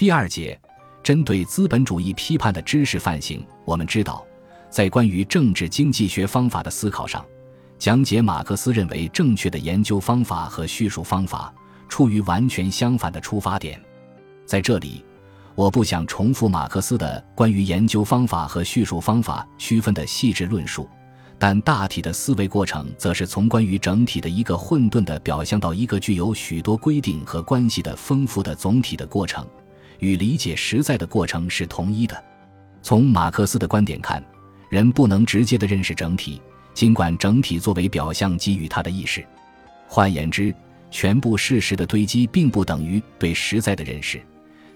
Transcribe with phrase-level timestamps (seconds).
[0.00, 0.58] 第二节，
[1.02, 4.26] 针对资本主义批判的知识范型，我们知道，
[4.70, 7.22] 在关于政治经济学方法的思考上，
[7.78, 11.52] 讲解马克思认为正确的研究方法和叙述方法，
[11.86, 13.78] 出于完全相反的出发点。
[14.46, 15.04] 在这里，
[15.54, 20.88] 我不想重复马克思的关于研究方法和叙述方法区分的细致论述。
[21.38, 29.46] 但大体的思维过程，则是从关于整体的一个混沌的表象到一个具有许多规定和关系的丰富的总体的过程，
[30.00, 32.22] 与理解实在的过程是同一的。
[32.82, 34.22] 从马克思的观点看，
[34.68, 36.40] 人不能直接的认识整体，
[36.74, 39.24] 尽管整体作为表象给予他的意识。
[39.86, 40.54] 换言之，
[40.90, 44.20] 全部事实的堆积并不等于对实在的认识，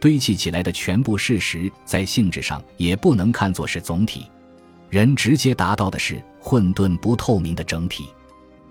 [0.00, 4.26] 堆砌起来的全部事实在性质上也不能看作是总体。
[4.88, 8.08] 人直接达到的是混沌不透明的整体，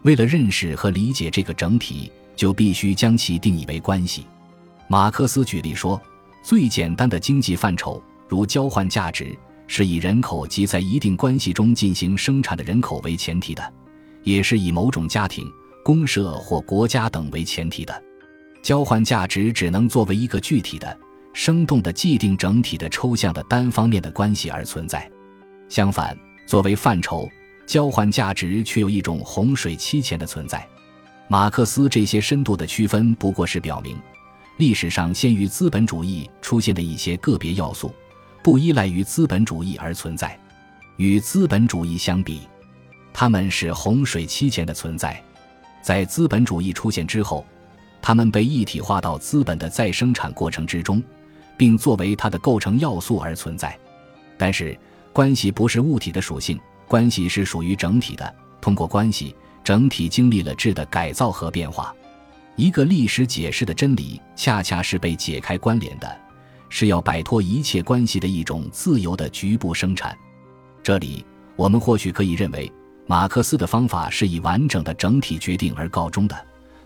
[0.01, 4.25] 为了认识和理解这个整体，就必须将其定义为关系。
[4.87, 6.01] 马克思举例说，
[6.41, 13.73] 最简单的经济范畴，如交换价值，是以人口及在一定关系中进行生产的人口为前提的，
[14.23, 15.51] 也是以某种家庭、
[15.83, 18.03] 公社或国家等为前提的。
[18.61, 20.97] 交换价值只能作为一个具体的、
[21.33, 25.09] 生动的既定整体的抽象的单方面的关系而存在。
[25.69, 27.29] 相反，作为范畴，
[27.65, 30.67] 交换价值却有一种洪水期前的存在。
[31.27, 33.95] 马克思这些深度的区分，不过是表明，
[34.59, 37.95] 历史上先于资本主义出现的一些个别要素，
[38.43, 40.37] 不依赖于资本主义而存在。
[40.97, 42.41] 与资本主义相比，
[43.13, 45.23] 他们是洪水期前的存在。
[45.81, 47.45] 在资本主义出现之后，
[48.01, 51.01] 他们被一体化到资本的再生产过程之中，
[51.55, 53.79] 并作为它的构成要素而存在。
[54.37, 54.77] 但是，
[55.13, 58.35] 关系不是物体的属性，关系是属于整体的。
[58.59, 61.95] 通过关系，整体经历了质的改造和变化。
[62.59, 66.19] 一个历史解释的真理，恰恰是被解开关联的，
[66.67, 70.13] 是要摆脱一切关系的一种自由的局部生产。
[70.83, 71.25] 这里，
[71.55, 72.69] 我们或许可以认为，
[73.07, 76.35] 马克思的方法是以完整的整体决定而告终的。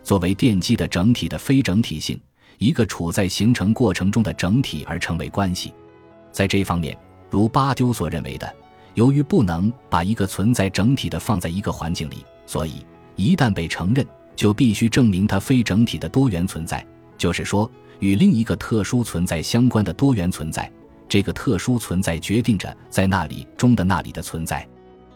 [0.04, 2.22] 作为奠基的整体的非整体性，
[2.60, 5.74] 一个处在形成过程中的整体而成为关系。
[6.32, 6.96] 在这方面。
[7.32, 8.56] 如巴丢所认为的，
[8.94, 12.86] 由于不能把一个存在整体的放在一个环境里，所以
[13.16, 16.86] 一旦被承认，就必须证明它非整体的多元存在，
[17.18, 20.72] 就是说，与另一个特殊存在相关的多元存在。
[21.08, 24.68] 这个特殊存在决定着在那里中的那里的存在。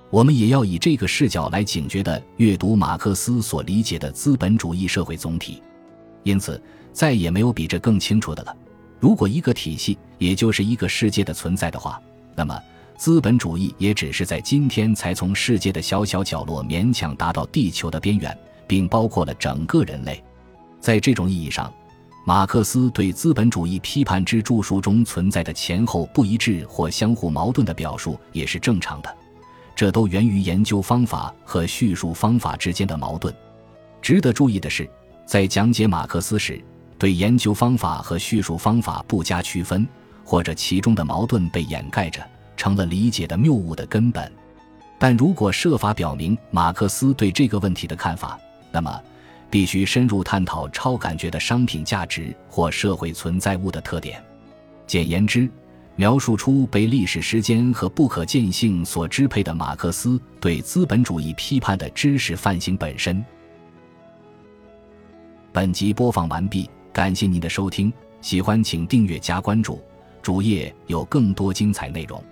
[0.09, 5.61] 我们也要以这个视角来警觉地阅读马克思所理解的资本主义社会总体。
[6.23, 6.61] 因此，
[6.94, 8.55] 再也没有比这更清楚的了。
[8.99, 11.99] 如果一个体系，也就是一个世界的存在的话，
[12.35, 12.57] 那么
[12.95, 20.23] 资本主义也只是在今天才从世界的小小角落勉强达到地球的边缘，并包括了整个人类。
[20.79, 21.73] 在这种意义上，
[22.25, 29.17] 马克思对资本主义批判之著述中存在的前后不一致或相互矛盾的表述也是正常的，
[29.75, 33.33] 这都源于研究方法和叙述方法之间的矛盾。
[34.01, 34.89] 值得注意的是，
[35.25, 36.61] 在讲解马克思时。
[36.99, 39.88] 对研究方法和叙述方法不加区分，
[40.25, 44.31] 或者其中的矛盾被掩盖着，成了理解的谬误的根本。
[44.97, 48.39] 但如果设法表明马克思对这个问题的看法，
[48.78, 49.02] 那么
[49.50, 54.24] 必须深入探讨超感觉的商品价值或社会存在物的特点。
[54.86, 55.50] 简言之，
[55.96, 63.26] 描述出被历史时间和不可见性所支配的马克思对资本主义批判的知识范型本身。
[65.52, 66.70] 本集播放完毕。
[66.94, 69.82] 感谢您的收听，喜欢请订阅加关注，
[70.22, 72.24] 主页有更多精彩内容。